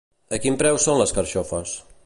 A 0.37 0.39
quin 0.45 0.57
preu 0.61 0.81
són 0.85 0.99
les 1.03 1.15
carxofes? 1.19 1.77